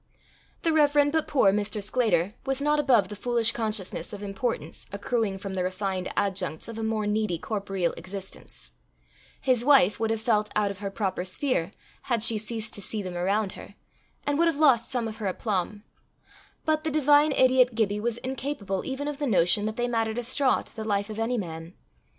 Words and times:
The 0.63 0.73
reverend 0.73 1.11
but 1.11 1.27
poor 1.27 1.51
Mr. 1.53 1.79
Sclater 1.79 2.33
was 2.43 2.59
not 2.59 2.79
above 2.79 3.07
the 3.09 3.15
foolish 3.15 3.51
consciousness 3.51 4.11
of 4.11 4.23
importance 4.23 4.87
accruing 4.91 5.37
from 5.37 5.53
the 5.53 5.61
refined 5.63 6.11
adjuncts 6.17 6.67
of 6.67 6.79
a 6.79 6.83
more 6.83 7.05
needy 7.05 7.37
corporeal 7.37 7.93
existence; 7.95 8.71
his 9.39 9.63
wife 9.63 9.99
would 9.99 10.09
have 10.09 10.19
felt 10.19 10.49
out 10.55 10.71
of 10.71 10.79
her 10.79 10.89
proper 10.89 11.23
sphere 11.23 11.69
had 12.09 12.23
she 12.23 12.39
ceased 12.39 12.73
to 12.73 12.81
see 12.81 13.03
them 13.03 13.15
around 13.15 13.51
her, 13.51 13.75
and 14.25 14.39
would 14.39 14.47
have 14.47 14.57
lost 14.57 14.89
some 14.89 15.07
of 15.07 15.17
her 15.17 15.27
aplomb; 15.27 15.83
but 16.65 16.83
the 16.83 16.89
divine 16.89 17.31
idiot 17.33 17.75
Gibbie 17.75 17.99
was 17.99 18.17
incapable 18.17 18.83
even 18.83 19.07
of 19.07 19.19
the 19.19 19.27
notion 19.27 19.67
that 19.67 19.75
they 19.75 19.87
mattered 19.87 20.17
a 20.17 20.23
straw 20.23 20.63
to 20.63 20.75
the 20.75 20.83
life 20.83 21.11
of 21.11 21.19
any 21.19 21.37
man. 21.37 21.75